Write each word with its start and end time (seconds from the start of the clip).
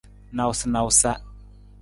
Nawusanawusa. 0.35 1.11